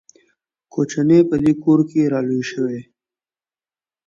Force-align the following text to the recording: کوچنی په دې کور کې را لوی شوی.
کوچنی 0.73 1.19
په 1.29 1.35
دې 1.43 1.53
کور 1.63 1.79
کې 1.89 2.01
را 2.13 2.19
لوی 2.27 2.43
شوی. 2.51 2.79